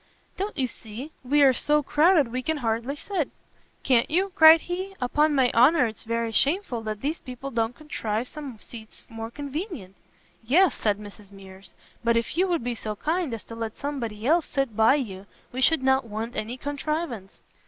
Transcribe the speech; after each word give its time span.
"Don't 0.35 0.57
you 0.57 0.65
see? 0.65 1.11
we 1.23 1.43
are 1.43 1.53
so 1.53 1.83
crowded 1.83 2.31
we 2.31 2.41
can 2.41 2.57
hardly 2.57 2.95
sit." 2.95 3.29
"Can't 3.83 4.09
you?" 4.09 4.29
cried 4.33 4.61
he, 4.61 4.95
"upon 4.99 5.35
my 5.35 5.51
honour 5.53 5.85
it's 5.85 6.05
very 6.05 6.31
shameful 6.31 6.81
that 6.81 7.01
these 7.01 7.19
people 7.19 7.51
don't 7.51 7.75
contrive 7.75 8.27
some 8.27 8.57
seats 8.57 9.03
more 9.09 9.29
convenient." 9.29 9.93
"Yes," 10.43 10.73
said 10.73 10.97
Mrs 10.97 11.31
Mears; 11.31 11.75
"but 12.03 12.17
if 12.17 12.35
you 12.35 12.47
would 12.47 12.63
be 12.63 12.73
so 12.73 12.95
kind 12.95 13.31
as 13.31 13.43
to 13.43 13.53
let 13.53 13.77
somebody 13.77 14.25
else 14.25 14.47
sit 14.47 14.75
by 14.75 14.95
you 14.95 15.27
we 15.51 15.61
should 15.61 15.83
not 15.83 16.05
want 16.07 16.35
any 16.35 16.57
contrivance." 16.57 17.33